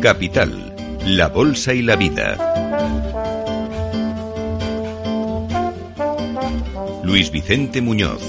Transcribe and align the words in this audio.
Capital, 0.00 0.74
la 1.04 1.28
Bolsa 1.28 1.74
y 1.74 1.82
la 1.82 1.96
Vida. 1.96 2.36
Luis 7.04 7.30
Vicente 7.30 7.80
Muñoz. 7.80 8.22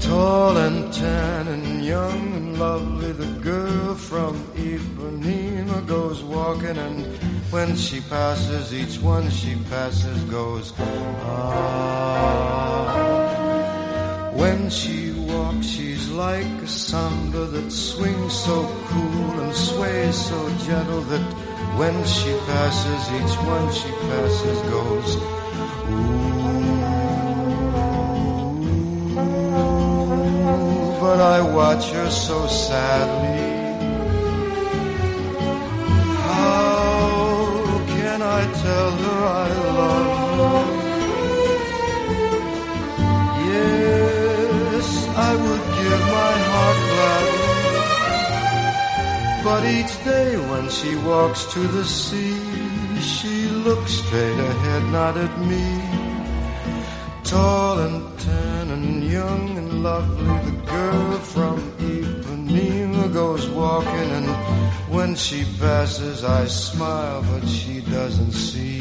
Tall 0.00 0.56
and 0.56 0.92
tan 0.92 1.48
and 1.48 1.84
young 1.84 2.34
and 2.34 2.58
lovely, 2.58 3.12
the 3.12 3.26
girl 3.40 3.94
from 3.94 4.34
Ipanema 4.54 5.86
goes 5.86 6.22
walking 6.22 6.76
and 6.78 7.06
when 7.50 7.76
she 7.76 8.00
passes, 8.00 8.72
each 8.72 9.02
one 9.02 9.28
she 9.28 9.56
passes 9.68 10.22
goes, 10.30 10.72
ah. 10.78 11.90
When 14.34 14.70
she 14.70 15.10
walks, 15.12 15.66
she's 15.66 15.89
like 16.20 16.62
a 16.62 16.66
samba 16.66 17.46
that 17.46 17.72
swings 17.72 18.34
so 18.44 18.56
cool 18.88 19.40
and 19.40 19.54
sways 19.54 20.14
so 20.14 20.38
gentle 20.66 21.00
that 21.12 21.26
when 21.78 21.96
she 22.04 22.30
passes, 22.50 23.02
each 23.18 23.36
one 23.54 23.66
she 23.72 23.90
passes 24.08 24.58
goes, 24.74 25.10
ooh. 25.16 26.20
But 31.00 31.20
I 31.36 31.40
watch 31.40 31.90
her 31.90 32.10
so 32.10 32.46
sadly. 32.46 33.49
But 49.60 49.68
each 49.68 50.04
day 50.04 50.36
when 50.50 50.70
she 50.70 50.96
walks 51.04 51.44
to 51.52 51.58
the 51.58 51.84
sea, 51.84 52.40
she 52.98 53.46
looks 53.66 53.92
straight 53.92 54.40
ahead, 54.52 54.84
not 54.84 55.18
at 55.18 55.38
me. 55.50 55.66
Tall 57.24 57.78
and 57.80 58.18
tan 58.20 58.70
and 58.70 59.04
young 59.04 59.58
and 59.58 59.82
lovely, 59.82 60.50
the 60.50 60.56
girl 60.64 61.18
from 61.34 61.56
Ipanema 61.76 63.12
goes 63.12 63.50
walking, 63.50 64.10
and 64.18 64.28
when 64.88 65.14
she 65.14 65.44
passes, 65.60 66.24
I 66.24 66.46
smile, 66.46 67.22
but 67.30 67.46
she. 67.46 67.82
Doesn't 67.82 68.32
see. 68.32 68.80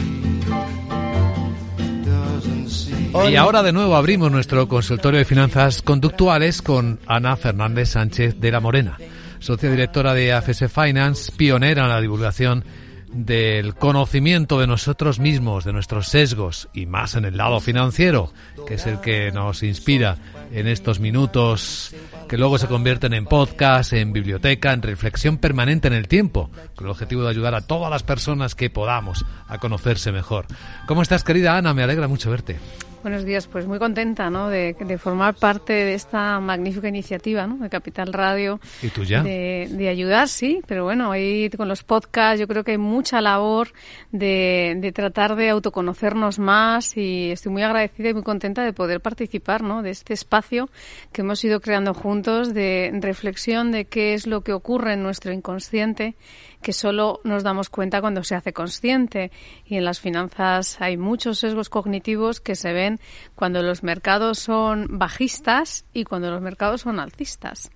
Y 3.13 3.35
ahora 3.35 3.63
de 3.63 3.72
nuevo 3.73 3.95
abrimos 3.95 4.31
nuestro 4.31 4.67
consultorio 4.67 5.17
de 5.17 5.25
finanzas 5.25 5.81
conductuales 5.81 6.61
con 6.61 7.00
Ana 7.05 7.35
Fernández 7.35 7.89
Sánchez 7.89 8.39
de 8.39 8.52
la 8.52 8.59
Morena, 8.59 8.97
socia 9.40 9.72
directora 9.72 10.14
de 10.14 10.34
AFS 10.34 10.72
Finance, 10.72 11.32
pionera 11.36 11.84
en 11.84 11.90
la 11.90 12.02
divulgación 12.02 12.64
del 13.12 13.73
conocimiento 13.76 14.59
de 14.59 14.68
nosotros 14.68 15.20
mismos, 15.20 15.66
de 15.66 15.73
nuestros 15.73 16.08
sesgos 16.08 16.70
y 16.73 16.86
más 16.86 17.16
en 17.16 17.26
el 17.26 17.38
lado 17.38 17.59
financiero, 17.59 18.31
que 18.68 18.76
es 18.76 18.86
el 18.86 19.00
que 19.02 19.31
nos 19.31 19.64
inspira 19.64 20.18
en 20.52 20.68
estos 20.68 21.00
minutos 21.00 21.96
que 22.28 22.38
luego 22.38 22.59
se 22.59 22.68
convierten 22.68 23.14
en 23.14 23.26
podcast, 23.26 23.94
en 23.94 24.14
biblioteca, 24.14 24.73
en 24.73 24.84
reflexión 24.84 25.38
permanente 25.38 25.88
en 25.88 25.94
el 25.94 26.08
tiempo, 26.08 26.52
con 26.76 26.86
el 26.86 26.92
objetivo 26.92 27.24
de 27.24 27.30
ayudar 27.30 27.56
a 27.56 27.62
todas 27.62 27.90
las 27.90 28.03
personas 28.03 28.53
que 28.53 28.70
podamos 28.70 29.26
a 29.48 29.58
conocerse 29.58 30.12
mejor. 30.12 30.46
¿Cómo 30.86 31.02
estás, 31.02 31.24
querida 31.24 31.58
Ana? 31.58 31.74
Me 31.74 31.84
alegra 31.84 32.08
mucho 32.08 32.30
verte. 32.30 32.59
Buenos 33.02 33.23
días, 33.23 33.47
pues 33.47 33.66
muy 33.66 33.80
contenta 33.80 34.30
¿no? 34.30 34.50
de, 34.50 34.75
de 34.78 34.97
formar 34.97 35.33
parte 35.33 35.72
de 35.72 35.94
esta 35.94 36.38
magnífica 36.42 36.89
iniciativa 36.89 37.47
¿no? 37.47 37.56
de 37.58 37.69
Capital 37.69 38.12
Radio. 38.12 38.59
¿Y 38.81 38.90
tú 38.90 39.03
ya? 39.03 39.24
De, 39.24 39.69
de 39.72 39.88
ayudar, 39.88 40.28
sí, 40.28 40.62
pero 40.68 40.84
bueno, 40.84 41.09
ahí 41.09 41.50
con 41.51 41.69
los 41.69 41.84
podcasts 41.84 42.41
yo 42.41 42.47
creo 42.47 42.66
que 42.66 42.72
hay 42.72 42.78
mucha 42.78 43.22
labor 43.22 43.69
de, 44.12 44.75
de 44.79 44.91
tratar 44.91 45.38
de 45.38 45.50
autoconocernos 45.50 46.40
más 46.40 46.97
y 46.97 47.31
estoy 47.31 47.53
muy 47.53 47.63
agradecida 47.63 48.09
y 48.09 48.13
muy 48.13 48.24
contenta 48.24 48.66
de 48.66 48.74
poder 48.74 49.00
participar 49.00 49.63
¿no? 49.63 49.81
de 49.81 49.91
este 49.91 50.13
espacio 50.13 50.69
que 51.13 51.22
hemos 51.22 51.41
ido 51.45 51.62
creando 51.62 51.94
juntos 51.94 52.53
de 52.53 52.91
reflexión 53.01 53.72
de 53.72 53.85
qué 53.85 54.13
es 54.13 54.28
lo 54.28 54.41
que 54.41 54.51
ocurre 54.51 54.94
en 54.94 55.03
nuestro 55.03 55.31
inconsciente 55.31 56.16
que 56.62 56.74
solo 56.74 57.22
nos 57.24 57.44
damos 57.44 57.69
cuenta 57.69 58.01
cuando 58.01 58.24
se 58.24 58.35
hace 58.35 58.53
consciente. 58.53 59.31
Y 59.66 59.78
en 59.78 59.85
las 59.85 60.00
finanzas 60.00 60.81
hay 60.81 60.97
muchos 60.97 61.40
sesgos 61.40 61.69
cognitivos 61.69 62.41
que 62.41 62.56
se 62.56 62.74
ven 62.74 62.88
cuando 63.35 63.61
los 63.61 63.83
mercados 63.83 64.39
son 64.39 64.97
bajistas 64.97 65.85
y 65.94 66.03
cuando 66.03 66.31
los 66.31 66.41
mercados 66.41 66.81
son 66.81 67.00
alcistas. 67.00 67.69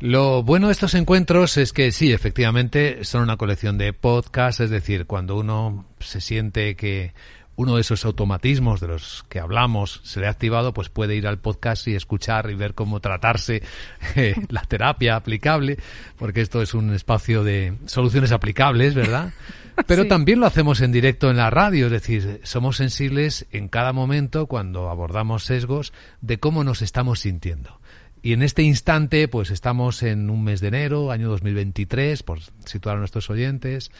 Lo 0.00 0.42
bueno 0.42 0.68
de 0.68 0.72
estos 0.72 0.94
encuentros 0.94 1.56
es 1.56 1.72
que 1.72 1.90
sí, 1.90 2.12
efectivamente, 2.12 3.04
son 3.04 3.22
una 3.22 3.36
colección 3.36 3.78
de 3.78 3.92
podcasts, 3.92 4.60
es 4.60 4.70
decir, 4.70 5.06
cuando 5.06 5.36
uno 5.36 5.86
se 5.98 6.20
siente 6.20 6.76
que 6.76 7.14
uno 7.56 7.74
de 7.76 7.80
esos 7.80 8.04
automatismos 8.04 8.80
de 8.80 8.88
los 8.88 9.24
que 9.28 9.40
hablamos 9.40 10.00
se 10.04 10.20
le 10.20 10.26
ha 10.26 10.30
activado, 10.30 10.72
pues 10.74 10.88
puede 10.90 11.16
ir 11.16 11.26
al 11.26 11.38
podcast 11.38 11.88
y 11.88 11.94
escuchar 11.94 12.50
y 12.50 12.54
ver 12.54 12.74
cómo 12.74 13.00
tratarse 13.00 13.62
eh, 14.16 14.34
la 14.48 14.62
terapia 14.62 15.16
aplicable, 15.16 15.78
porque 16.18 16.42
esto 16.42 16.60
es 16.62 16.74
un 16.74 16.92
espacio 16.94 17.42
de 17.44 17.74
soluciones 17.86 18.32
aplicables, 18.32 18.94
¿verdad? 18.94 19.32
Pero 19.86 20.04
Sí. 20.04 20.08
también 20.08 20.40
lo 20.40 20.46
hacemos 20.46 20.80
en 20.80 20.90
directo 20.92 21.30
en 21.30 21.36
la 21.36 21.50
radio, 21.50 21.86
es 21.86 21.92
decir, 21.92 22.40
somos 22.44 22.76
sensibles 22.78 23.46
en 23.52 23.68
cada 23.68 23.92
momento 23.92 24.46
cuando 24.46 24.88
abordamos 24.88 25.44
sesgos 25.44 25.92
de 26.22 26.38
cómo 26.38 26.64
nos 26.64 26.80
estamos 26.80 27.20
sintiendo. 27.20 27.78
Y 28.22 28.32
en 28.32 28.42
este 28.42 28.62
instante, 28.62 29.28
pues 29.28 29.50
estamos 29.50 30.02
en 30.02 30.30
un 30.30 30.42
mes 30.42 30.60
de 30.60 30.68
enero, 30.68 31.12
año 31.12 31.28
2023, 31.28 32.22
por 32.22 32.40
situar 32.64 32.96
a 32.96 32.98
nuestros 32.98 33.28
oyentes, 33.30 33.92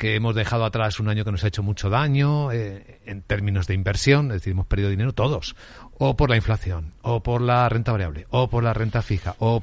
que 0.00 0.14
hemos 0.14 0.34
dejado 0.34 0.64
atrás 0.64 0.98
un 0.98 1.10
año 1.10 1.26
que 1.26 1.30
nos 1.30 1.44
ha 1.44 1.48
hecho 1.48 1.62
mucho 1.62 1.90
daño 1.90 2.50
eh, 2.52 3.00
en 3.04 3.20
términos 3.20 3.66
de 3.66 3.74
inversión, 3.74 4.28
es 4.28 4.38
decir, 4.38 4.52
hemos 4.52 4.66
perdido 4.66 4.88
dinero 4.88 5.12
todos, 5.12 5.54
o 5.98 6.16
por 6.16 6.30
la 6.30 6.36
inflación, 6.36 6.94
o 7.02 7.22
por 7.22 7.42
la 7.42 7.68
renta 7.68 7.92
variable, 7.92 8.26
o 8.30 8.48
por 8.48 8.64
la 8.64 8.72
renta 8.72 9.02
fija, 9.02 9.36
o 9.40 9.62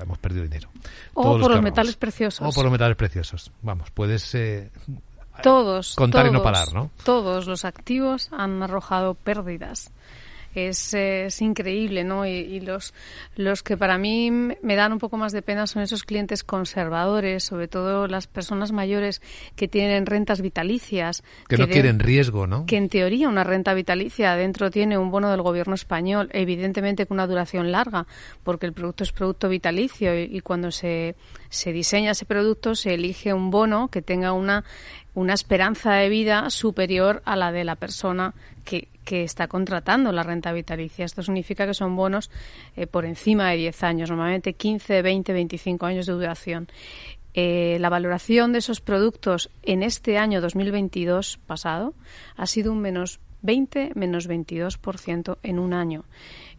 hemos 0.00 0.16
perdido 0.16 0.44
dinero. 0.44 0.70
O 1.12 1.22
Todos 1.22 1.42
por 1.42 1.50
los 1.50 1.62
metales 1.62 1.96
preciosos. 1.96 2.48
O 2.48 2.50
por 2.50 2.64
los 2.64 2.72
metales 2.72 2.96
preciosos. 2.96 3.52
Vamos, 3.60 3.90
puedes 3.90 4.34
eh, 4.34 4.70
Todos. 5.42 5.96
Contar 5.96 6.28
y 6.28 6.30
no 6.30 6.40
todos, 6.40 6.50
parar, 6.50 6.72
¿no? 6.72 6.90
Todos 7.04 7.46
los 7.46 7.66
activos 7.66 8.30
han 8.32 8.62
arrojado 8.62 9.12
pérdidas. 9.12 9.92
Es, 10.54 10.92
es 10.94 11.40
increíble, 11.40 12.04
¿no? 12.04 12.26
Y, 12.26 12.30
y 12.30 12.60
los, 12.60 12.92
los 13.36 13.62
que 13.62 13.76
para 13.76 13.96
mí 13.98 14.30
me 14.30 14.76
dan 14.76 14.92
un 14.92 14.98
poco 14.98 15.16
más 15.16 15.32
de 15.32 15.42
pena 15.42 15.66
son 15.66 15.82
esos 15.82 16.04
clientes 16.04 16.44
conservadores, 16.44 17.44
sobre 17.44 17.68
todo 17.68 18.06
las 18.06 18.26
personas 18.26 18.72
mayores 18.72 19.22
que 19.56 19.68
tienen 19.68 20.06
rentas 20.06 20.40
vitalicias. 20.42 21.22
que 21.48 21.56
no 21.56 21.66
de- 21.66 21.72
quieren 21.72 21.98
riesgo, 21.98 22.46
¿no? 22.46 22.66
que 22.66 22.76
en 22.76 22.88
teoría 22.88 23.28
una 23.28 23.44
renta 23.44 23.74
vitalicia 23.74 24.32
adentro 24.32 24.70
tiene 24.70 24.98
un 24.98 25.10
bono 25.10 25.30
del 25.30 25.42
gobierno 25.42 25.74
español, 25.74 26.28
evidentemente 26.32 27.06
con 27.06 27.16
una 27.16 27.26
duración 27.26 27.72
larga, 27.72 28.06
porque 28.44 28.66
el 28.66 28.72
producto 28.72 29.04
es 29.04 29.12
producto 29.12 29.48
vitalicio 29.48 30.18
y, 30.18 30.24
y 30.36 30.40
cuando 30.40 30.70
se, 30.70 31.14
se 31.48 31.72
diseña 31.72 32.12
ese 32.12 32.24
producto 32.26 32.74
se 32.74 32.94
elige 32.94 33.32
un 33.32 33.50
bono 33.50 33.88
que 33.88 34.02
tenga 34.02 34.32
una, 34.32 34.64
una 35.14 35.34
esperanza 35.34 35.94
de 35.94 36.08
vida 36.08 36.50
superior 36.50 37.22
a 37.24 37.36
la 37.36 37.52
de 37.52 37.64
la 37.64 37.76
persona 37.76 38.34
que, 38.64 38.88
que 39.04 39.22
está 39.22 39.48
contratando 39.48 40.12
la 40.12 40.22
renta 40.22 40.52
vitalicia. 40.52 41.04
Esto 41.04 41.22
significa 41.22 41.66
que 41.66 41.74
son 41.74 41.96
bonos 41.96 42.30
eh, 42.76 42.86
por 42.86 43.04
encima 43.04 43.50
de 43.50 43.56
10 43.56 43.82
años, 43.82 44.10
normalmente 44.10 44.54
15, 44.54 45.02
20, 45.02 45.32
25 45.32 45.86
años 45.86 46.06
de 46.06 46.12
duración. 46.12 46.68
Eh, 47.34 47.78
la 47.80 47.88
valoración 47.88 48.52
de 48.52 48.58
esos 48.58 48.80
productos 48.80 49.50
en 49.62 49.82
este 49.82 50.18
año 50.18 50.40
2022 50.42 51.38
pasado 51.46 51.94
ha 52.36 52.46
sido 52.46 52.72
un 52.72 52.80
menos 52.80 53.20
20, 53.42 53.92
menos 53.94 54.28
22% 54.28 55.38
en 55.42 55.58
un 55.58 55.74
año. 55.74 56.04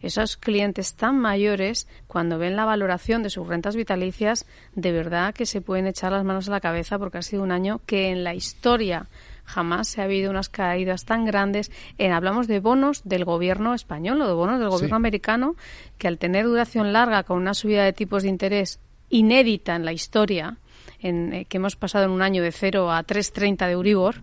Esos 0.02 0.36
clientes 0.36 0.94
tan 0.94 1.18
mayores, 1.18 1.88
cuando 2.06 2.38
ven 2.38 2.56
la 2.56 2.64
valoración 2.64 3.22
de 3.22 3.30
sus 3.30 3.46
rentas 3.48 3.74
vitalicias, 3.74 4.46
de 4.74 4.92
verdad 4.92 5.34
que 5.34 5.46
se 5.46 5.60
pueden 5.62 5.86
echar 5.86 6.12
las 6.12 6.24
manos 6.24 6.48
a 6.48 6.52
la 6.52 6.60
cabeza 6.60 6.98
porque 6.98 7.18
ha 7.18 7.22
sido 7.22 7.42
un 7.42 7.52
año 7.52 7.80
que 7.86 8.10
en 8.10 8.22
la 8.22 8.34
historia 8.34 9.06
jamás 9.46 9.88
se 9.88 10.00
ha 10.00 10.04
habido 10.04 10.30
unas 10.30 10.48
caídas 10.48 11.04
tan 11.04 11.24
grandes. 11.24 11.70
En, 11.98 12.12
hablamos 12.12 12.46
de 12.48 12.60
bonos 12.60 13.02
del 13.04 13.24
gobierno 13.24 13.74
español 13.74 14.20
o 14.22 14.26
de 14.26 14.32
bonos 14.34 14.58
del 14.60 14.68
gobierno 14.70 14.96
Sí. 14.96 15.00
americano 15.00 15.56
que 15.98 16.08
al 16.08 16.18
tener 16.18 16.46
duración 16.46 16.92
larga 16.92 17.24
con 17.24 17.38
una 17.38 17.54
subida 17.54 17.84
de 17.84 17.92
tipos 17.92 18.22
de 18.22 18.28
interés 18.30 18.78
inédita 19.10 19.76
en 19.76 19.84
la 19.84 19.92
historia, 19.92 20.56
en, 21.00 21.32
eh, 21.32 21.44
que 21.46 21.58
hemos 21.58 21.76
pasado 21.76 22.06
en 22.06 22.10
un 22.10 22.22
año 22.22 22.42
de 22.42 22.52
0 22.52 22.90
a 22.90 23.02
3,30 23.04 23.66
de 23.66 23.72
Euribor, 23.72 24.16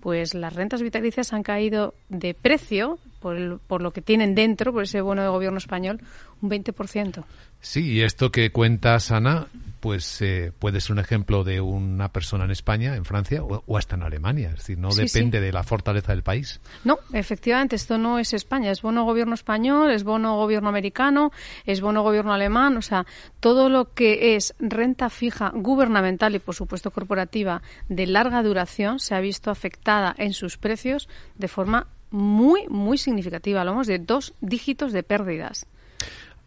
pues 0.00 0.34
las 0.34 0.54
rentas 0.54 0.82
vitalicias 0.82 1.32
han 1.32 1.42
caído 1.42 1.94
de 2.08 2.34
precio 2.34 2.98
por, 3.20 3.36
el- 3.36 3.58
por 3.66 3.82
lo 3.82 3.92
que 3.92 4.02
tienen 4.02 4.34
dentro, 4.34 4.72
por 4.72 4.82
ese 4.84 5.00
bono 5.00 5.22
de 5.22 5.28
gobierno 5.28 5.58
español, 5.58 6.00
un 6.40 6.50
20%. 6.50 7.24
Sí, 7.60 7.92
y 7.92 8.02
esto 8.02 8.30
que 8.30 8.50
cuentas, 8.52 9.10
Ana, 9.10 9.48
pues 9.80 10.22
eh, 10.22 10.52
puede 10.56 10.80
ser 10.80 10.92
un 10.92 10.98
ejemplo 11.00 11.42
de 11.42 11.60
una 11.60 12.12
persona 12.12 12.44
en 12.44 12.52
España, 12.52 12.94
en 12.94 13.04
Francia 13.04 13.42
o, 13.42 13.76
hasta 13.76 13.96
en 13.96 14.02
Alemania. 14.04 14.50
Es 14.50 14.58
decir, 14.58 14.78
no 14.78 14.94
depende 14.94 15.40
de 15.40 15.52
la 15.52 15.64
fortaleza 15.64 16.12
del 16.12 16.22
país. 16.22 16.60
No, 16.84 16.98
efectivamente, 17.12 17.74
esto 17.74 17.98
no 17.98 18.20
es 18.20 18.32
España. 18.32 18.70
Es 18.70 18.80
bono 18.82 19.04
gobierno 19.04 19.34
español, 19.34 19.90
es 19.90 20.04
bono 20.04 20.36
gobierno 20.36 20.68
americano, 20.68 21.32
es 21.66 21.80
bono 21.80 22.02
gobierno 22.02 22.32
alemán. 22.32 22.76
O 22.76 22.82
sea, 22.82 23.06
todo 23.40 23.68
lo 23.68 23.92
que 23.92 24.36
es 24.36 24.54
renta 24.60 25.10
fija 25.10 25.50
gubernamental 25.54 26.36
y, 26.36 26.38
por 26.38 26.54
supuesto, 26.54 26.92
corporativa 26.92 27.62
de 27.88 28.06
larga 28.06 28.42
duración 28.44 29.00
se 29.00 29.16
ha 29.16 29.20
visto 29.20 29.50
afectada 29.50 30.14
en 30.18 30.32
sus 30.32 30.58
precios 30.58 31.08
de 31.36 31.48
forma 31.48 31.88
muy, 32.10 32.66
muy 32.68 32.98
significativa. 32.98 33.60
Hablamos 33.60 33.86
de 33.86 33.98
dos 33.98 34.34
dígitos 34.40 34.92
de 34.92 35.02
pérdidas. 35.02 35.66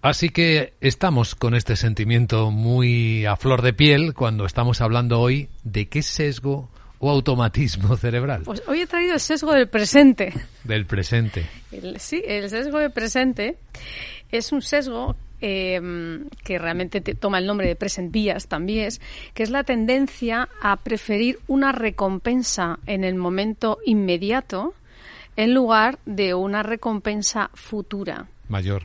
Así 0.02 0.30
que 0.30 0.74
estamos 0.82 1.36
con 1.36 1.54
este 1.54 1.76
sentimiento 1.76 2.50
muy 2.50 3.26
a 3.26 3.36
flor 3.36 3.62
de 3.62 3.72
piel 3.72 4.16
cuando 4.16 4.46
estamos 4.46 4.82
hablando 4.82 5.20
hoy 5.20 5.48
de 5.64 5.90
qué 5.90 6.02
sesgo 6.02 6.70
o 6.98 7.12
automatismo 7.12 7.96
cerebral. 7.98 8.42
Pues 8.44 8.64
hoy 8.68 8.82
he 8.82 8.88
traído 8.88 9.14
el 9.14 9.20
sesgo 9.20 9.54
del 9.54 9.68
presente. 9.68 10.34
Del 10.64 10.88
presente. 10.88 11.46
sí, 11.98 12.24
el 12.26 12.50
sesgo 12.50 12.80
del 12.80 12.92
presente 12.92 13.58
es 14.32 14.52
un 14.52 14.64
sesgo 14.64 15.16
em, 15.40 16.28
que 16.44 16.58
realmente 16.58 17.02
toma 17.02 17.38
el 17.38 17.46
nombre 17.46 17.68
de 17.68 17.76
present 17.76 18.12
bias 18.12 18.48
también, 18.48 18.90
que 19.36 19.44
es 19.44 19.52
la 19.52 19.64
tendencia 19.64 20.50
a 20.62 20.78
preferir 20.78 21.40
una 21.48 21.72
recompensa 21.72 22.80
en 22.88 23.04
el 23.04 23.16
momento 23.16 23.78
inmediato 23.86 24.74
en 25.42 25.56
lugar 25.56 25.98
de 26.06 26.36
una 26.36 26.62
recompensa 26.62 27.50
futura. 27.56 28.28
Mayor 28.48 28.84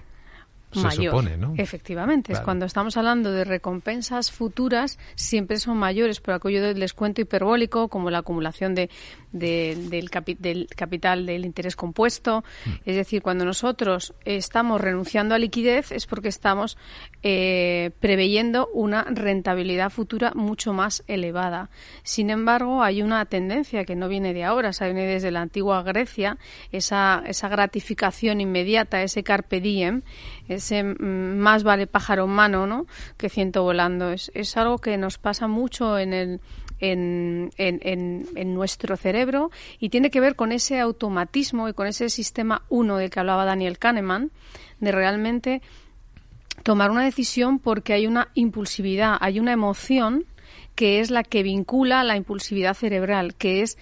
mayor. 0.74 1.24
Efectivamente, 1.56 2.32
es 2.32 2.40
cuando 2.40 2.66
estamos 2.66 2.96
hablando 2.96 3.32
de 3.32 3.44
recompensas 3.44 4.30
futuras, 4.30 4.98
siempre 5.14 5.58
son 5.58 5.78
mayores 5.78 6.20
por 6.20 6.34
aquello 6.34 6.62
del 6.62 6.80
descuento 6.80 7.20
hiperbólico, 7.20 7.88
como 7.88 8.10
la 8.10 8.18
acumulación 8.18 8.74
de, 8.74 8.90
del, 9.32 9.90
del, 9.90 10.10
capital 10.10 11.26
del 11.26 11.44
interés 11.44 11.76
compuesto. 11.76 12.44
Mm. 12.64 12.70
Es 12.84 12.96
decir, 12.96 13.22
cuando 13.22 13.44
nosotros 13.44 14.14
estamos 14.24 14.80
renunciando 14.80 15.34
a 15.34 15.38
liquidez 15.38 15.92
es 15.92 16.06
porque 16.06 16.28
estamos 16.28 16.76
eh, 17.22 17.90
preveyendo 18.00 18.68
una 18.72 19.04
rentabilidad 19.04 19.90
futura 19.90 20.32
mucho 20.34 20.72
más 20.72 21.04
elevada. 21.06 21.70
Sin 22.02 22.30
embargo, 22.30 22.82
hay 22.82 23.02
una 23.02 23.24
tendencia 23.26 23.84
que 23.84 23.96
no 23.96 24.08
viene 24.08 24.34
de 24.34 24.44
ahora, 24.44 24.72
se 24.72 24.84
viene 24.86 25.06
desde 25.06 25.30
la 25.30 25.40
antigua 25.40 25.82
Grecia, 25.82 26.38
esa, 26.72 27.22
esa 27.26 27.48
gratificación 27.48 28.40
inmediata, 28.40 29.02
ese 29.02 29.22
carpe 29.22 29.60
diem, 29.60 30.02
ese 30.56 30.82
mm, 30.82 31.38
más 31.38 31.62
vale 31.62 31.86
pájaro 31.86 32.26
mano 32.26 32.66
¿no? 32.66 32.86
que 33.16 33.28
ciento 33.28 33.62
volando. 33.62 34.10
Es, 34.10 34.30
es 34.34 34.56
algo 34.56 34.78
que 34.78 34.96
nos 34.96 35.18
pasa 35.18 35.46
mucho 35.46 35.98
en 35.98 36.12
el 36.12 36.40
en, 36.78 37.50
en, 37.56 38.26
en, 38.34 38.54
nuestro 38.54 38.96
cerebro 38.96 39.50
y 39.78 39.88
tiene 39.88 40.10
que 40.10 40.20
ver 40.20 40.36
con 40.36 40.52
ese 40.52 40.78
automatismo 40.78 41.68
y 41.68 41.72
con 41.72 41.86
ese 41.86 42.10
sistema 42.10 42.62
uno 42.68 42.98
del 42.98 43.08
que 43.10 43.20
hablaba 43.20 43.44
Daniel 43.44 43.78
Kahneman, 43.78 44.30
de 44.80 44.92
realmente 44.92 45.62
tomar 46.62 46.90
una 46.90 47.04
decisión 47.04 47.58
porque 47.58 47.92
hay 47.92 48.06
una 48.06 48.28
impulsividad, 48.34 49.16
hay 49.20 49.40
una 49.40 49.52
emoción 49.52 50.26
que 50.74 51.00
es 51.00 51.10
la 51.10 51.22
que 51.22 51.42
vincula 51.42 52.04
la 52.04 52.16
impulsividad 52.16 52.74
cerebral, 52.74 53.34
que 53.34 53.62
es 53.62 53.78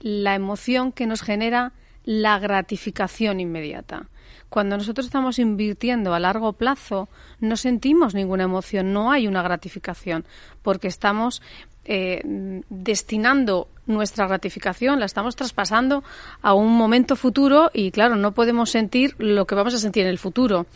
la 0.00 0.34
emoción 0.34 0.92
que 0.92 1.06
nos 1.06 1.22
genera 1.22 1.72
la 2.04 2.38
gratificación 2.38 3.40
inmediata. 3.40 4.08
Cuando 4.48 4.76
nosotros 4.76 5.06
estamos 5.06 5.38
invirtiendo 5.38 6.14
a 6.14 6.20
largo 6.20 6.52
plazo, 6.52 7.08
no 7.40 7.56
sentimos 7.56 8.14
ninguna 8.14 8.44
emoción, 8.44 8.92
no 8.92 9.10
hay 9.10 9.26
una 9.26 9.42
gratificación, 9.42 10.24
porque 10.62 10.86
estamos 10.86 11.42
eh, 11.84 12.22
destinando 12.70 13.68
nuestra 13.86 14.26
gratificación, 14.26 15.00
la 15.00 15.06
estamos 15.06 15.36
traspasando 15.36 16.04
a 16.40 16.54
un 16.54 16.72
momento 16.76 17.16
futuro 17.16 17.70
y, 17.74 17.90
claro, 17.90 18.16
no 18.16 18.32
podemos 18.32 18.70
sentir 18.70 19.14
lo 19.18 19.46
que 19.46 19.54
vamos 19.54 19.74
a 19.74 19.78
sentir 19.78 20.04
en 20.04 20.10
el 20.10 20.18
futuro. 20.18 20.66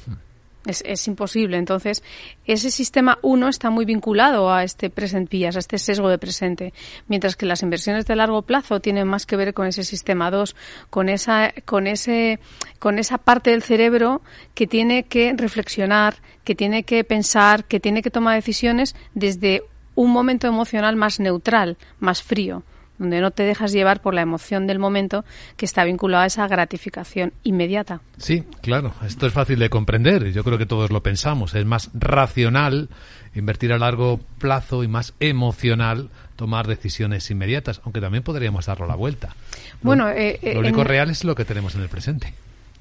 Es, 0.66 0.82
es, 0.84 1.06
imposible. 1.06 1.56
Entonces, 1.56 2.02
ese 2.44 2.70
sistema 2.70 3.19
1 3.22 3.49
está 3.49 3.70
muy 3.70 3.84
vinculado 3.84 4.52
a 4.52 4.64
este 4.64 4.90
present 4.90 5.31
bias, 5.31 5.56
a 5.56 5.60
este 5.60 5.78
sesgo 5.78 6.08
de 6.10 6.19
presente, 6.19 6.75
mientras 7.06 7.37
que 7.37 7.46
las 7.46 7.62
inversiones 7.62 8.06
de 8.06 8.16
largo 8.16 8.43
plazo 8.43 8.81
tienen 8.81 9.06
más 9.08 9.25
que 9.25 9.37
ver 9.37 9.55
con 9.55 9.66
ese 9.66 9.84
sistema 9.84 10.31
2, 10.31 10.56
con 10.90 11.08
esa, 11.08 11.55
con 11.64 11.87
ese, 11.87 12.40
con 12.78 12.99
esa 12.99 13.19
parte 13.19 13.50
del 13.50 13.62
cerebro 13.62 14.20
que 14.55 14.66
tiene 14.66 15.05
que 15.05 15.32
reflexionar, 15.37 16.16
que 16.44 16.55
tiene 16.55 16.82
que 16.82 17.04
pensar, 17.04 17.64
que 17.64 17.81
tiene 17.81 18.02
que 18.02 18.11
tomar 18.11 18.34
decisiones 18.34 18.94
desde 19.14 19.62
un 19.94 20.11
momento 20.11 20.46
emocional 20.46 20.96
más 20.96 21.19
neutral, 21.19 21.76
más 21.99 22.22
frío, 22.22 22.62
donde 22.99 23.21
no 23.21 23.31
te 23.31 23.45
dejas 23.45 23.73
llevar 23.73 24.00
por 24.00 24.15
la 24.15 24.23
emoción 24.23 24.67
del 24.67 24.79
momento 24.79 25.25
que 25.56 25.65
está 25.65 25.85
vinculada 25.85 26.25
a 26.25 26.27
esa 26.27 26.47
gratificación 26.49 27.33
inmediata. 27.43 28.00
Sí, 28.17 28.45
claro, 28.62 28.93
esto 29.06 29.27
es 29.27 29.33
fácil 29.33 29.59
de 29.59 29.71
comprender, 29.71 30.33
yo 30.33 30.45
creo 30.45 30.59
que 30.59 30.67
todos 30.67 30.91
lo 30.91 31.03
pensamos, 31.03 31.55
es 31.55 31.65
más 31.65 31.91
racional 31.95 32.89
invertir 33.35 33.73
a 33.73 33.79
largo 33.79 34.21
plazo 34.39 34.83
y 34.83 34.89
más 34.89 35.15
emocional 35.21 36.11
tomar 36.37 36.67
decisiones 36.67 37.31
inmediatas, 37.31 37.81
aunque 37.85 38.00
también 38.00 38.23
podríamos 38.23 38.67
darlo 38.67 38.87
la 38.87 38.95
vuelta. 38.95 39.35
Bueno, 39.83 40.06
lo, 40.06 40.12
eh, 40.12 40.39
lo 40.55 40.61
único 40.61 40.85
real 40.85 41.11
es 41.11 41.25
lo 41.25 41.35
que 41.35 41.45
tenemos 41.45 41.75
en 41.75 41.83
el 41.83 41.89
presente. 41.89 42.33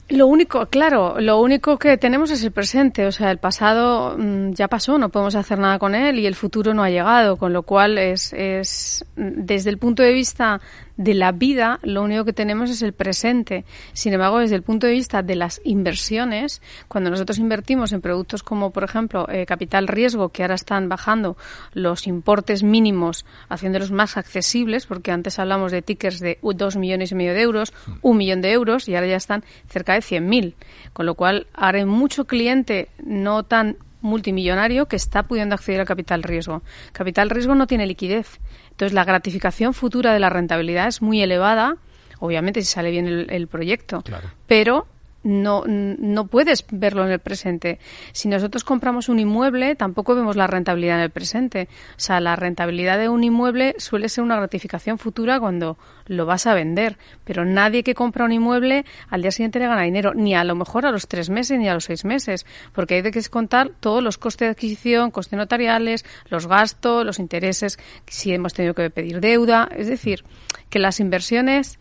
Lo 0.09 0.27
único, 0.27 0.67
claro, 0.67 1.19
lo 1.19 1.41
único 1.41 1.77
que 1.77 1.97
tenemos 1.97 2.31
es 2.31 2.41
el 2.41 2.51
presente, 2.51 3.05
o 3.05 3.11
sea, 3.11 3.29
el 3.29 3.39
pasado 3.39 4.15
mm, 4.17 4.51
ya 4.53 4.69
pasó, 4.69 4.97
no 4.97 5.09
podemos 5.09 5.35
hacer 5.35 5.59
nada 5.59 5.79
con 5.79 5.95
él 5.95 6.17
y 6.17 6.25
el 6.25 6.35
futuro 6.35 6.73
no 6.73 6.81
ha 6.81 6.89
llegado, 6.89 7.35
con 7.35 7.51
lo 7.51 7.63
cual 7.63 7.97
es, 7.97 8.31
es 8.31 9.03
desde 9.17 9.69
el 9.69 9.77
punto 9.77 10.03
de 10.03 10.13
vista 10.13 10.61
de 10.97 11.13
la 11.13 11.31
vida, 11.31 11.79
lo 11.83 12.01
único 12.03 12.25
que 12.25 12.33
tenemos 12.33 12.69
es 12.69 12.81
el 12.81 12.93
presente. 12.93 13.65
Sin 13.93 14.13
embargo, 14.13 14.39
desde 14.39 14.55
el 14.55 14.63
punto 14.63 14.87
de 14.87 14.93
vista 14.93 15.21
de 15.21 15.35
las 15.35 15.61
inversiones, 15.63 16.61
cuando 16.87 17.09
nosotros 17.09 17.37
invertimos 17.37 17.93
en 17.93 18.01
productos 18.01 18.43
como, 18.43 18.71
por 18.71 18.83
ejemplo, 18.83 19.27
eh, 19.29 19.45
capital 19.45 19.87
riesgo, 19.87 20.29
que 20.29 20.43
ahora 20.43 20.55
están 20.55 20.89
bajando 20.89 21.37
los 21.73 22.07
importes 22.07 22.63
mínimos, 22.63 23.25
haciéndolos 23.47 23.91
más 23.91 24.17
accesibles, 24.17 24.87
porque 24.87 25.11
antes 25.11 25.39
hablamos 25.39 25.71
de 25.71 25.81
tickets 25.81 26.19
de 26.19 26.39
dos 26.41 26.75
millones 26.75 27.11
y 27.11 27.15
medio 27.15 27.33
de 27.33 27.41
euros, 27.41 27.73
un 28.01 28.17
millón 28.17 28.41
de 28.41 28.51
euros, 28.51 28.89
y 28.89 28.95
ahora 28.95 29.07
ya 29.07 29.17
están 29.17 29.43
cerca 29.69 29.93
de 29.93 29.99
100.000. 29.99 30.55
Con 30.93 31.05
lo 31.05 31.13
cual, 31.13 31.47
ahora 31.53 31.77
hay 31.77 31.85
mucho 31.85 32.25
cliente 32.25 32.89
no 33.03 33.43
tan 33.43 33.77
multimillonario 34.01 34.87
que 34.87 34.95
está 34.95 35.23
pudiendo 35.23 35.55
acceder 35.55 35.81
al 35.81 35.87
capital 35.87 36.23
riesgo. 36.23 36.63
Capital 36.91 37.29
riesgo 37.29 37.55
no 37.55 37.67
tiene 37.67 37.85
liquidez. 37.85 38.39
Entonces, 38.77 38.93
la 38.93 39.05
gratificación 39.05 39.73
futura 39.73 40.13
de 40.13 40.19
la 40.19 40.29
rentabilidad 40.29 40.87
es 40.87 41.01
muy 41.01 41.19
elevada, 41.19 41.77
obviamente 42.19 42.61
si 42.61 42.67
sale 42.67 42.91
bien 42.91 43.07
el, 43.07 43.47
proyecto, 43.47 44.03
pero 44.45 44.85
no, 45.27 45.63
no 45.67 46.27
puedes 46.27 46.65
verlo 46.71 47.05
en 47.05 47.11
el 47.11 47.19
presente. 47.19 47.79
Si 48.13 48.29
nosotros 48.29 48.63
compramos 48.63 49.09
un 49.09 49.19
inmueble, 49.19 49.75
tampoco 49.75 50.15
vemos 50.15 50.37
la 50.37 50.47
rentabilidad 50.47 50.97
en 50.97 51.03
el 51.03 51.09
presente. 51.09 51.67
O 51.91 51.99
sea, 51.99 52.21
la 52.21 52.37
rentabilidad 52.37 52.97
de 52.97 53.09
un 53.09 53.25
inmueble 53.25 53.75
suele 53.77 54.07
ser 54.07 54.23
una 54.23 54.37
gratificación 54.37 54.97
futura 54.97 55.39
cuando 55.39 55.77
lo 56.05 56.25
vas 56.25 56.47
a 56.47 56.53
vender. 56.53 56.97
Pero 57.25 57.43
nadie 57.43 57.83
que 57.83 57.93
compra 57.93 58.23
un 58.23 58.31
inmueble 58.31 58.85
al 59.09 59.21
día 59.21 59.31
siguiente 59.31 59.59
le 59.59 59.67
gana 59.67 59.81
dinero, 59.81 60.13
ni 60.13 60.33
a 60.33 60.45
lo 60.45 60.55
mejor 60.55 60.85
a 60.85 60.91
los 60.91 61.09
tres 61.09 61.29
meses 61.29 61.59
ni 61.59 61.67
a 61.67 61.73
los 61.73 61.83
seis 61.83 62.05
meses, 62.05 62.45
porque 62.71 62.95
hay 62.95 63.03
que 63.03 63.21
contar 63.23 63.71
todos 63.81 64.01
los 64.01 64.17
costes 64.17 64.47
de 64.47 64.51
adquisición, 64.51 65.11
costes 65.11 65.37
notariales, 65.37 66.05
los 66.29 66.47
gastos, 66.47 67.05
los 67.05 67.19
intereses, 67.19 67.77
si 68.07 68.33
hemos 68.33 68.53
tenido 68.53 68.73
que 68.73 68.89
pedir 68.89 69.19
deuda. 69.19 69.67
Es 69.75 69.87
decir, 69.87 70.23
que 70.69 70.79
las 70.79 71.01
inversiones 71.01 71.79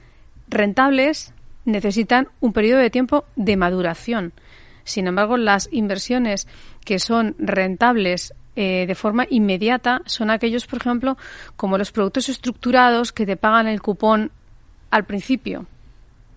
rentables 0.49 1.33
necesitan 1.67 2.29
un 2.41 2.55
periodo 2.55 2.81
de 2.81 2.91
tiempo 2.91 3.27
de 3.37 3.57
maduración. 3.57 4.33
Sin 4.85 5.07
embargo, 5.07 5.37
las 5.37 5.69
inversiones 5.73 6.47
que 6.85 6.99
son 6.99 7.35
rentables 7.39 8.33
eh, 8.55 8.87
de 8.87 8.95
forma 8.95 9.27
inmediata 9.29 10.01
son 10.07 10.31
aquellos, 10.31 10.67
por 10.67 10.81
ejemplo, 10.81 11.19
como 11.57 11.77
los 11.77 11.93
productos 11.93 12.31
estructurados 12.31 13.13
que 13.13 13.27
te 13.27 13.37
pagan 13.37 13.67
el 13.67 13.83
cupón 13.83 14.31
al 14.91 15.05
principio 15.05 15.67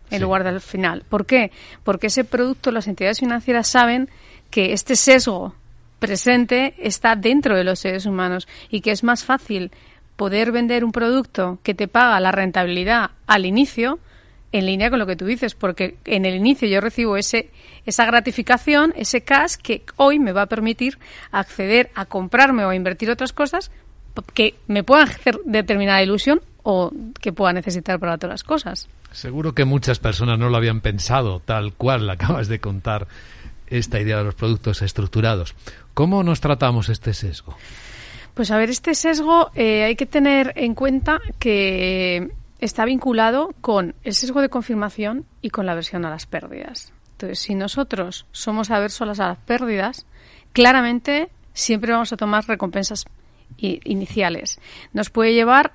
en 0.09 0.21
lugar 0.21 0.43
del 0.43 0.59
final. 0.59 1.03
¿Por 1.07 1.25
qué? 1.25 1.51
Porque 1.83 2.07
ese 2.07 2.23
producto 2.23 2.71
las 2.71 2.87
entidades 2.87 3.19
financieras 3.19 3.67
saben 3.67 4.09
que 4.49 4.73
este 4.73 4.95
sesgo 4.95 5.53
presente 5.99 6.73
está 6.79 7.15
dentro 7.15 7.55
de 7.55 7.63
los 7.63 7.79
seres 7.79 8.05
humanos 8.05 8.47
y 8.69 8.81
que 8.81 8.91
es 8.91 9.03
más 9.03 9.23
fácil 9.23 9.71
poder 10.15 10.51
vender 10.51 10.83
un 10.83 10.91
producto 10.91 11.59
que 11.63 11.73
te 11.73 11.87
paga 11.87 12.19
la 12.19 12.31
rentabilidad 12.31 13.11
al 13.27 13.45
inicio 13.45 13.99
en 14.51 14.65
línea 14.65 14.89
con 14.89 14.99
lo 14.99 15.05
que 15.05 15.15
tú 15.15 15.25
dices, 15.25 15.55
porque 15.55 15.97
en 16.05 16.25
el 16.25 16.35
inicio 16.35 16.67
yo 16.67 16.81
recibo 16.81 17.17
ese, 17.17 17.51
esa 17.85 18.05
gratificación, 18.05 18.93
ese 18.95 19.21
cash 19.21 19.55
que 19.61 19.83
hoy 19.95 20.19
me 20.19 20.31
va 20.31 20.43
a 20.43 20.45
permitir 20.47 20.97
acceder 21.31 21.91
a 21.95 22.05
comprarme 22.05 22.65
o 22.65 22.69
a 22.69 22.75
invertir 22.75 23.09
otras 23.11 23.33
cosas 23.33 23.71
que 24.33 24.55
me 24.67 24.83
puedan 24.83 25.07
hacer 25.07 25.39
determinada 25.45 26.01
ilusión 26.01 26.41
o 26.63 26.91
que 27.21 27.31
pueda 27.31 27.53
necesitar 27.53 27.99
para 27.99 28.15
otras 28.15 28.43
cosas. 28.43 28.89
Seguro 29.11 29.53
que 29.53 29.65
muchas 29.65 29.99
personas 29.99 30.37
no 30.37 30.49
lo 30.49 30.57
habían 30.57 30.81
pensado 30.81 31.39
tal 31.39 31.73
cual 31.73 32.07
la 32.07 32.13
acabas 32.19 32.47
de 32.47 32.59
contar 32.59 33.07
esta 33.67 33.99
idea 33.99 34.17
de 34.17 34.23
los 34.23 34.35
productos 34.35 34.81
estructurados. 34.81 35.55
¿Cómo 35.93 36.23
nos 36.23 36.41
tratamos 36.41 36.89
este 36.89 37.13
sesgo? 37.13 37.55
Pues 38.33 38.51
a 38.51 38.57
ver, 38.57 38.69
este 38.69 38.95
sesgo 38.95 39.51
eh, 39.53 39.83
hay 39.83 39.95
que 39.95 40.05
tener 40.05 40.53
en 40.55 40.73
cuenta 40.73 41.19
que 41.39 42.31
está 42.59 42.85
vinculado 42.85 43.53
con 43.61 43.95
el 44.03 44.13
sesgo 44.13 44.41
de 44.41 44.49
confirmación 44.49 45.25
y 45.41 45.49
con 45.49 45.65
la 45.65 45.73
aversión 45.73 46.05
a 46.05 46.09
las 46.09 46.25
pérdidas. 46.25 46.93
Entonces, 47.11 47.39
si 47.39 47.55
nosotros 47.55 48.25
somos 48.31 48.71
aversos 48.71 49.19
a 49.19 49.27
las 49.27 49.37
pérdidas, 49.39 50.05
claramente 50.53 51.29
siempre 51.53 51.91
vamos 51.91 52.13
a 52.13 52.17
tomar 52.17 52.47
recompensas 52.47 53.05
iniciales. 53.57 54.59
Nos 54.93 55.09
puede 55.09 55.33
llevar 55.33 55.73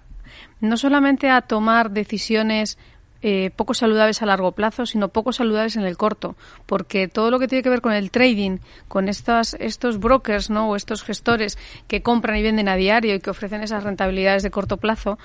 no 0.61 0.77
solamente 0.77 1.29
a 1.29 1.43
tomar 1.43 1.91
decisiones 1.91 2.79
eh, 3.27 3.51
poco 3.57 3.73
saludables 3.73 4.21
a 4.21 4.27
largo 4.27 4.53
plazo, 4.53 4.85
sino 4.85 5.09
poco 5.09 5.33
saludables 5.33 5.77
en 5.77 5.85
el 5.85 5.97
corto, 5.97 6.37
porque 6.67 7.09
todo 7.09 7.31
lo 7.31 7.39
que 7.39 7.49
tiene 7.49 7.63
que 7.63 7.71
ver 7.71 7.81
con 7.81 7.95
el 7.95 8.11
trading, 8.11 8.59
con 8.87 9.09
estas, 9.09 9.55
estos 9.61 9.99
brokers 9.99 10.51
¿no? 10.51 10.69
o 10.69 10.77
estos 10.77 11.03
gestores 11.03 11.57
que 11.89 12.03
compran 12.03 12.37
y 12.37 12.43
venden 12.43 12.69
a 12.69 12.77
diario 12.77 13.15
y 13.15 13.21
que 13.21 13.31
ofrecen 13.31 13.63
esas 13.63 13.83
rentabilidades 13.83 14.43
de 14.43 14.51
corto 14.51 14.77
plazo, 14.77 15.19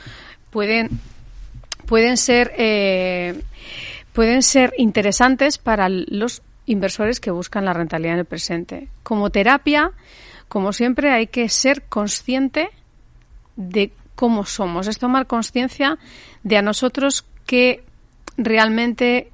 pueden, 0.50 0.90
pueden, 1.90 2.18
ser, 2.18 2.54
eh, 2.56 3.42
pueden 4.14 4.44
ser 4.44 4.76
interesantes 4.78 5.58
para 5.58 5.90
los 5.90 6.44
inversores 6.68 7.20
que 7.20 7.32
buscan 7.32 7.66
la 7.66 7.74
rentabilidad 7.74 8.14
en 8.14 8.20
el 8.20 8.26
presente. 8.26 8.90
Como 9.02 9.32
terapia, 9.32 9.92
como 10.48 10.72
siempre, 10.72 11.12
hay 11.12 11.26
que 11.26 11.50
ser 11.50 11.82
consciente 11.82 12.70
de 13.56 13.92
cómo 14.14 14.46
somos, 14.46 14.86
es 14.86 15.00
tomar 15.00 15.26
conciencia 15.26 15.98
de 16.44 16.58
a 16.58 16.62
nosotros 16.62 17.26
que 17.48 17.84
realmente 18.38 19.32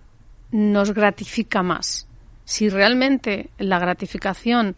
nos 0.52 0.94
gratifica 0.94 1.62
más. 1.62 2.08
Si 2.46 2.70
realmente 2.70 3.50
la 3.58 3.80
gratificación 3.80 4.78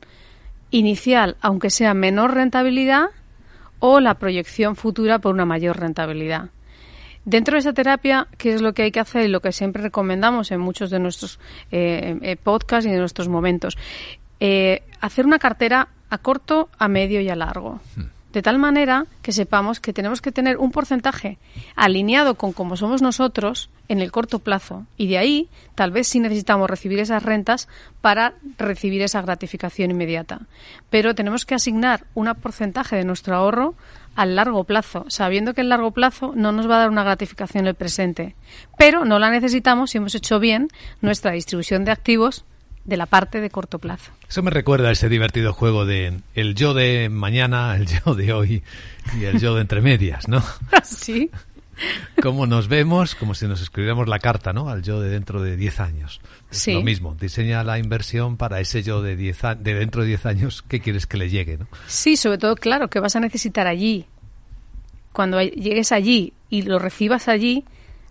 inicial, 0.72 1.38
aunque 1.42 1.70
sea 1.70 1.94
menor 1.94 2.34
rentabilidad, 2.34 3.10
o 3.78 4.00
la 4.00 4.16
proyección 4.16 4.76
futura 4.76 5.20
por 5.20 5.36
una 5.36 5.46
mayor 5.46 5.80
rentabilidad. 5.80 6.50
Dentro 7.28 7.56
de 7.56 7.60
esa 7.60 7.74
terapia, 7.74 8.26
¿qué 8.38 8.54
es 8.54 8.62
lo 8.62 8.72
que 8.72 8.84
hay 8.84 8.92
que 8.94 9.02
hacer 9.02 9.26
y 9.26 9.28
lo 9.28 9.42
que 9.42 9.52
siempre 9.52 9.84
recomendamos 9.84 10.50
en 10.52 10.62
muchos 10.62 10.90
de 10.90 10.98
nuestros 10.98 11.42
eh, 11.74 12.18
eh, 12.22 12.38
podcasts 12.38 12.86
y 12.88 12.90
de 12.90 13.00
nuestros 13.00 13.28
momentos? 13.28 13.78
Eh, 14.40 14.84
hacer 15.02 15.26
una 15.26 15.38
cartera 15.38 15.90
a 16.10 16.20
corto, 16.20 16.70
a 16.80 16.88
medio 16.88 17.20
y 17.20 17.28
a 17.28 17.36
largo. 17.36 17.82
Hmm 17.98 18.06
de 18.38 18.44
tal 18.44 18.60
manera 18.60 19.08
que 19.24 19.32
sepamos 19.32 19.80
que 19.80 19.94
tenemos 19.94 20.22
que 20.22 20.32
tener 20.32 20.58
un 20.58 20.72
porcentaje 20.72 21.40
alineado 21.76 22.36
con 22.36 22.54
como 22.54 22.78
somos 22.78 23.02
nosotros 23.02 23.72
en 23.88 24.00
el 24.00 24.12
corto 24.12 24.38
plazo 24.38 24.86
y 24.96 25.08
de 25.08 25.18
ahí 25.18 25.50
tal 25.74 25.90
vez 25.90 26.08
sí 26.08 26.20
necesitamos 26.20 26.70
recibir 26.70 27.00
esas 27.00 27.24
rentas 27.24 27.68
para 28.02 28.36
recibir 28.60 29.02
esa 29.02 29.24
gratificación 29.24 29.90
inmediata. 29.90 30.42
Pero 30.92 31.16
tenemos 31.16 31.46
que 31.46 31.56
asignar 31.56 32.06
un 32.14 32.32
porcentaje 32.36 32.96
de 32.96 33.06
nuestro 33.06 33.36
ahorro 33.36 33.74
al 34.18 34.36
largo 34.36 34.64
plazo, 34.64 35.06
sabiendo 35.10 35.54
que 35.54 35.62
el 35.62 35.70
largo 35.70 35.92
plazo 35.92 36.34
no 36.36 36.52
nos 36.52 36.68
va 36.68 36.78
a 36.78 36.80
dar 36.80 36.90
una 36.90 37.04
gratificación 37.04 37.64
en 37.64 37.68
el 37.68 37.76
presente, 37.76 38.36
pero 38.76 39.06
no 39.06 39.20
la 39.20 39.30
necesitamos 39.30 39.92
si 39.92 40.00
hemos 40.00 40.16
hecho 40.16 40.40
bien 40.40 40.70
nuestra 41.02 41.32
distribución 41.32 41.86
de 41.86 41.92
activos 41.92 42.44
de 42.84 42.98
la 42.98 43.06
parte 43.06 43.42
de 43.42 43.52
corto 43.52 43.78
plazo. 43.78 44.12
Eso 44.28 44.42
me 44.42 44.50
recuerda 44.50 44.90
a 44.90 44.92
ese 44.92 45.08
divertido 45.08 45.54
juego 45.54 45.86
de 45.86 46.20
el 46.34 46.56
yo 46.56 46.74
de 46.74 47.10
mañana, 47.10 47.76
el 47.76 47.86
yo 47.86 48.16
de 48.16 48.34
hoy 48.34 48.64
y 49.20 49.26
el 49.26 49.40
yo 49.40 49.54
de 49.54 49.62
entre 49.62 49.82
medias, 49.82 50.28
¿no? 50.28 50.44
Sí. 50.84 51.30
Como 52.22 52.48
nos 52.48 52.68
vemos, 52.68 53.16
como 53.16 53.36
si 53.36 53.48
nos 53.48 53.62
escribiéramos 53.62 54.08
la 54.08 54.20
carta, 54.20 54.54
¿no? 54.54 54.70
Al 54.70 54.84
yo 54.84 55.00
de 55.00 55.10
dentro 55.10 55.42
de 55.42 55.56
10 55.56 55.80
años. 55.80 56.22
Es 56.52 56.58
sí. 56.60 56.74
lo 56.74 56.82
mismo, 56.82 57.16
diseña 57.20 57.64
la 57.64 57.80
inversión 57.80 58.38
para 58.38 58.60
ese 58.60 58.84
yo 58.84 59.02
de, 59.02 59.16
diez 59.16 59.42
de 59.60 59.74
dentro 59.74 60.02
de 60.02 60.08
10 60.08 60.26
años 60.26 60.62
que 60.62 60.80
quieres 60.80 61.06
que 61.06 61.18
le 61.18 61.30
llegue, 61.30 61.58
¿no? 61.58 61.68
Sí, 61.88 62.18
sobre 62.18 62.38
todo, 62.38 62.56
claro, 62.56 62.90
que 62.90 63.00
vas 63.00 63.16
a 63.16 63.20
necesitar 63.20 63.68
allí. 63.68 64.06
Cuando 65.14 65.42
llegues 65.42 65.92
allí 65.92 66.34
y 66.50 66.64
lo 66.64 66.80
recibas 66.80 67.28
allí, 67.28 67.66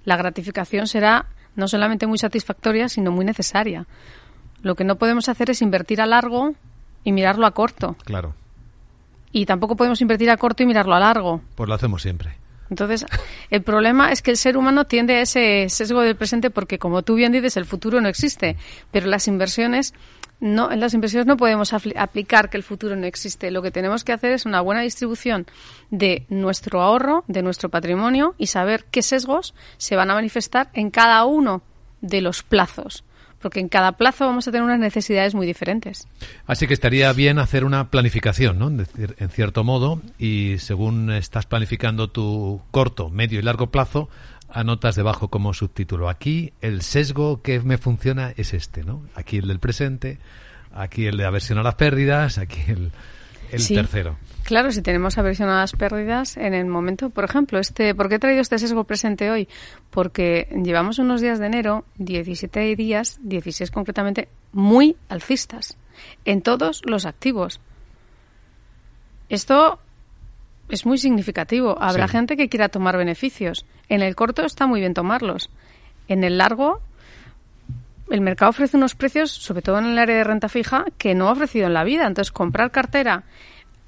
la 0.04 0.16
gratificación 0.16 0.87
será 0.87 1.26
no 1.54 1.68
solamente 1.68 2.06
muy 2.06 2.18
satisfactoria, 2.18 2.88
sino 2.88 3.11
muy 3.11 3.25
necesaria. 3.25 3.87
Lo 4.62 4.75
que 4.75 4.85
no 4.85 4.96
podemos 4.96 5.28
hacer 5.28 5.50
es 5.50 5.62
invertir 5.62 6.00
a 6.00 6.06
largo 6.06 6.54
y 7.04 7.12
mirarlo 7.12 7.46
a 7.46 7.52
corto. 7.52 7.96
Claro. 8.04 8.35
Y 9.32 9.46
tampoco 9.46 9.76
podemos 9.76 10.00
invertir 10.00 10.30
a 10.30 10.37
corto 10.37 10.62
y 10.62 10.66
mirarlo 10.66 10.94
a 10.94 11.00
largo. 11.00 11.40
Pues 11.54 11.68
lo 11.68 11.75
hacemos 11.75 12.02
siempre. 12.02 12.37
Entonces, 12.70 13.06
el 13.50 13.62
problema 13.62 14.12
es 14.12 14.23
que 14.23 14.30
el 14.32 14.37
ser 14.37 14.56
humano 14.56 14.87
tiende 14.87 15.16
a 15.16 15.20
ese 15.20 15.66
sesgo 15.68 16.02
del 16.02 16.16
presente 16.16 16.50
porque, 16.50 16.78
como 16.78 17.02
tú 17.02 17.14
bien 17.14 17.32
dices, 17.32 17.56
el 17.56 17.64
futuro 17.64 18.00
no 18.00 18.08
existe. 18.08 18.56
Pero 18.90 19.06
las 19.06 19.28
inversiones, 19.28 19.94
no, 20.40 20.70
en 20.70 20.80
las 20.80 20.94
inversiones 20.94 21.26
no 21.26 21.37
podemos 21.37 21.73
aplicar 21.73 22.50
que 22.50 22.56
el 22.56 22.62
futuro 22.62 22.96
no 22.96 23.06
existe. 23.06 23.50
Lo 23.50 23.62
que 23.62 23.70
tenemos 23.70 24.04
que 24.04 24.12
hacer 24.12 24.32
es 24.32 24.46
una 24.46 24.61
buena 24.61 24.82
distribución 24.82 25.46
de 25.90 26.26
nuestro 26.28 26.82
ahorro, 26.82 27.25
de 27.28 27.42
nuestro 27.42 27.68
patrimonio 27.68 28.35
y 28.38 28.49
saber 28.49 28.85
qué 28.90 29.02
sesgos 29.02 29.54
se 29.78 29.96
van 29.96 30.11
a 30.11 30.14
manifestar 30.14 30.70
en 30.75 30.90
cada 30.90 31.25
uno 31.25 31.62
de 32.00 32.20
los 32.20 32.42
plazos 32.42 33.04
porque 33.40 33.61
en 33.61 33.69
cada 33.69 33.93
plazo 33.93 34.26
vamos 34.26 34.49
a 34.49 34.50
tener 34.50 34.64
unas 34.64 34.78
necesidades 34.78 35.35
muy 35.35 35.47
diferentes. 35.47 36.09
Así 36.47 36.66
que 36.66 36.75
estaría 36.75 37.12
bien 37.12 37.38
hacer 37.38 37.64
una 37.64 37.90
planificación, 37.90 38.59
¿no? 38.59 38.69
En 38.69 39.28
cierto 39.31 39.64
modo, 39.64 40.00
y 40.19 40.57
según 40.59 41.11
estás 41.11 41.47
planificando 41.47 42.09
tu 42.09 42.61
corto, 42.71 43.11
medio 43.11 43.38
y 43.38 43.43
largo 43.43 43.71
plazo, 43.71 44.09
anotas 44.49 44.97
debajo 44.97 45.28
como 45.28 45.55
subtítulo. 45.55 46.09
Aquí 46.09 46.52
el 46.61 46.83
sesgo 46.83 47.43
que 47.43 47.61
me 47.61 47.78
funciona 47.78 48.33
es 48.37 48.55
este, 48.55 48.85
¿no? 48.85 49.02
Aquí 49.14 49.38
el 49.38 49.49
del 49.49 49.59
presente, 49.59 50.19
aquí 50.73 51.07
el 51.07 51.16
de 51.16 51.25
aversión 51.25 51.59
a 51.59 51.62
las 51.62 51.75
pérdidas, 51.75 52.38
aquí 52.38 52.61
el, 52.69 52.93
el 53.50 53.66
tercero. 53.66 54.16
Claro, 54.44 54.70
si 54.70 54.80
tenemos 54.80 55.18
aversión 55.18 55.48
a 55.48 55.56
las 55.60 55.72
pérdidas 55.72 56.36
en 56.36 56.54
el 56.54 56.66
momento, 56.66 57.10
por 57.10 57.24
ejemplo, 57.24 57.58
este, 57.58 57.94
¿por 57.94 58.08
qué 58.08 58.14
he 58.14 58.18
traído 58.20 58.40
este 58.40 58.58
sesgo 58.58 58.84
presente 58.84 59.28
hoy? 59.30 59.48
Porque 59.90 60.48
llevamos 60.62 61.00
unos 61.00 61.20
días 61.20 61.40
de 61.40 61.46
enero, 61.46 61.84
17 61.96 62.76
días, 62.76 63.18
16 63.22 63.72
concretamente, 63.72 64.28
muy 64.52 64.96
alcistas 65.08 65.76
en 66.24 66.42
todos 66.42 66.82
los 66.84 67.06
activos. 67.06 67.60
Esto 69.28 69.80
es 70.68 70.86
muy 70.86 70.98
significativo. 70.98 71.76
Habrá 71.80 72.08
gente 72.08 72.36
que 72.36 72.48
quiera 72.48 72.68
tomar 72.68 72.96
beneficios. 72.96 73.66
En 73.88 74.02
el 74.02 74.14
corto 74.14 74.44
está 74.44 74.66
muy 74.66 74.80
bien 74.80 74.94
tomarlos. 74.94 75.50
En 76.08 76.24
el 76.24 76.38
largo, 76.38 76.80
el 78.10 78.20
mercado 78.20 78.50
ofrece 78.50 78.76
unos 78.76 78.94
precios, 78.94 79.30
sobre 79.30 79.62
todo 79.62 79.78
en 79.78 79.86
el 79.86 79.98
área 79.98 80.16
de 80.16 80.25
renta 80.25 80.48
fija, 80.48 80.84
que 80.98 81.14
no 81.14 81.28
ha 81.28 81.32
ofrecido 81.32 81.66
en 81.66 81.75
la 81.75 81.84
vida. 81.84 82.06
Entonces, 82.06 82.32
comprar 82.32 82.70
cartera 82.70 83.25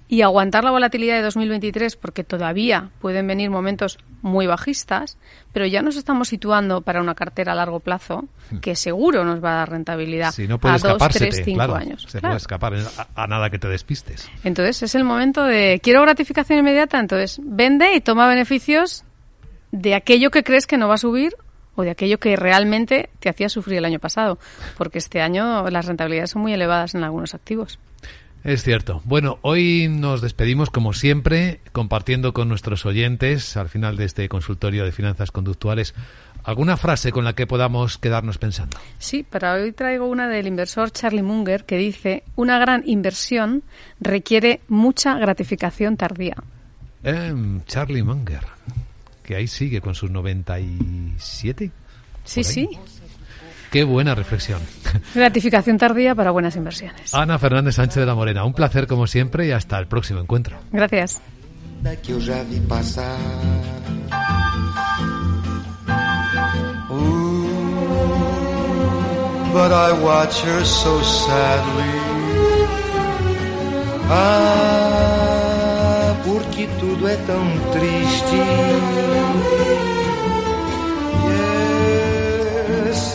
y 0.09 0.23
aguantar 0.23 0.65
la 0.65 0.71
volatilidad 0.71 1.17
de 1.17 1.23
2023, 1.23 1.97
porque 1.97 2.25
todavía 2.25 2.91
pueden 2.99 3.27
venir 3.27 3.51
momentos 3.51 3.99
muy 4.23 4.47
bajistas, 4.47 5.19
pero 5.53 5.67
ya 5.67 5.83
nos 5.83 5.97
estamos 5.97 6.29
situando 6.29 6.81
para 6.81 7.03
una 7.03 7.15
cartera 7.15 7.53
a 7.53 7.55
largo 7.55 7.81
plazo 7.81 8.25
hmm. 8.51 8.59
que 8.59 8.75
seguro 8.75 9.25
nos 9.25 9.45
va 9.45 9.53
a 9.53 9.57
dar 9.57 9.71
rentabilidad 9.71 10.35
no 10.49 10.59
a 10.63 10.79
dos, 10.79 11.09
tres, 11.11 11.43
cinco 11.45 11.75
años. 11.75 12.07
Se 12.09 12.21
puede 12.21 12.37
escapar 12.37 12.75
a, 13.15 13.27
nada 13.27 13.51
que 13.51 13.59
te 13.59 13.69
despistes. 13.69 14.29
Entonces 14.45 14.83
es 14.83 14.95
el 14.95 15.05
momento 15.05 15.45
de 15.45 15.79
quiero 15.83 16.01
gratificación 16.03 16.59
inmediata, 16.59 16.99
entonces 16.99 17.39
vende 17.45 17.95
y 17.95 18.01
toma 18.01 18.27
beneficios 18.27 19.05
de 19.73 19.95
aquello 19.95 20.31
que 20.31 20.43
crees 20.43 20.67
que 20.67 20.79
no 20.79 20.89
va 20.89 20.95
a 20.95 20.99
subir 20.99 21.37
o 21.79 21.85
de 21.85 21.91
aquello 21.91 22.19
que 22.19 22.35
realmente 22.35 23.09
te 23.21 23.29
hacía 23.29 23.49
sufrir 23.49 23.79
el 23.79 23.85
año 23.85 24.01
pasado, 24.01 24.39
porque 24.77 24.99
este 24.99 25.21
año 25.21 25.71
las 25.71 25.87
rentabilidades 25.87 26.31
son 26.31 26.43
muy 26.43 26.53
elevadas 26.53 26.95
en 26.95 27.05
algunos 27.05 27.35
activos. 27.35 27.79
Es 28.45 28.63
cierto. 28.63 29.01
Bueno, 29.05 29.39
hoy 29.43 29.89
nos 29.89 30.21
despedimos 30.21 30.71
como 30.71 30.93
siempre 30.93 31.61
compartiendo 31.73 32.33
con 32.33 32.49
nuestros 32.49 32.87
oyentes 32.87 33.57
al 33.57 33.69
final 33.69 33.97
de 33.97 34.05
este 34.05 34.29
consultorio 34.29 34.85
de 34.85 34.93
finanzas 34.93 35.31
conductuales 35.31 35.95
alguna 36.45 36.77
frase 36.77 37.13
con 37.13 37.25
la 37.25 37.35
que 37.35 37.47
podamos 37.47 37.99
quedarnos 37.99 38.39
pensando. 38.39 38.79
Sí, 38.99 39.23
para 39.23 39.55
hoy 39.55 39.73
traigo 39.73 40.07
una 40.07 40.29
del 40.29 40.47
inversor 40.47 40.91
Charlie 40.91 41.23
Munger 41.23 41.65
que 41.65 41.77
dice, 41.77 42.25
una 42.37 42.59
gran 42.59 42.83
inversión 42.87 43.63
requiere 44.01 44.61
mucha 44.69 45.19
gratificación 45.19 45.97
tardía. 45.97 46.37
Eh, 47.05 47.35
Charlie 47.67 48.03
Munger, 48.03 48.45
que 49.29 49.37
ahí 49.37 49.47
sigue 49.47 49.83
con 49.83 49.95
sus 49.95 50.11
97. 50.11 51.71
Sí, 52.25 52.43
sí. 52.43 52.67
Qué 53.71 53.85
buena 53.85 54.15
reflexión. 54.15 54.59
Gratificación 55.15 55.77
tardía 55.77 56.15
para 56.15 56.31
buenas 56.31 56.57
inversiones. 56.57 57.13
Ana 57.13 57.39
Fernández 57.39 57.75
Sánchez 57.75 57.97
de 57.97 58.07
la 58.07 58.15
Morena, 58.15 58.47
un 58.47 58.55
placer 58.55 58.87
como 58.87 59.07
siempre 59.07 59.47
y 59.47 59.51
hasta 59.51 59.79
el 59.79 59.87
próximo 59.87 60.21
encuentro. 60.21 60.57
Gracias. 60.73 61.21
but 69.53 69.73
I 69.73 69.93
watch 70.03 70.41
her 70.41 70.65
so 70.65 71.03
sadly. 71.03 71.93
Ah, 74.11 74.88
porque 76.59 76.69
tudo 76.81 77.07
é 77.07 77.17
tão 77.17 77.73
triste. 77.73 78.37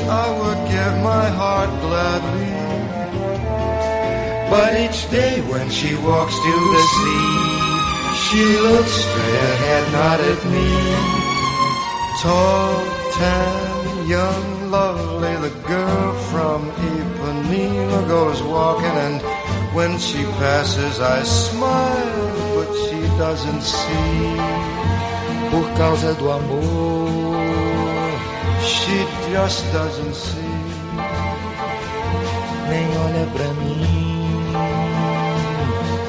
I 0.06 0.30
would 0.38 0.68
give 0.70 0.96
my 1.02 1.28
heart 1.30 1.70
gladly 1.82 2.54
But 4.50 4.76
each 4.80 5.10
day 5.10 5.42
when 5.50 5.70
she 5.70 5.96
walks 5.96 6.36
to 6.36 6.54
the 6.74 6.84
sea, 6.94 7.34
she 8.24 8.44
looks 8.62 8.92
straight 8.92 9.44
ahead, 9.54 9.92
not 9.92 10.20
at 10.20 10.42
me. 10.54 10.70
Tall, 12.22 12.84
tan, 13.18 14.08
young, 14.08 14.72
lovely, 14.72 15.36
the 15.48 15.54
girl 15.68 16.14
from 16.32 16.70
Ipanema 16.72 18.08
goes 18.08 18.44
walking 18.44 18.98
and 19.08 19.22
when 19.74 19.98
she 19.98 20.24
passes 20.38 21.00
I 21.00 21.24
smile, 21.24 22.43
doesn't 23.18 23.62
see. 23.62 24.38
Por 25.52 25.66
causa 25.78 26.14
do 26.16 26.32
amor, 26.32 27.38
she 28.62 29.06
just 29.32 29.72
doesn't 29.72 30.16
see. 30.16 30.54
Nem 32.70 32.88
olha 33.06 33.26
pra 33.34 33.50
mim. 33.54 34.04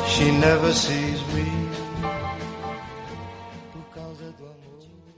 She 0.06 0.30
never 0.30 0.72
sees 0.72 1.13